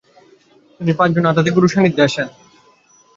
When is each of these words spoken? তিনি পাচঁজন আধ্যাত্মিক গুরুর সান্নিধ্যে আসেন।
তিনি 0.79 0.91
পাচঁজন 0.99 1.25
আধ্যাত্মিক 1.27 1.55
গুরুর 1.55 1.71
সান্নিধ্যে 1.73 2.05
আসেন। 2.07 2.27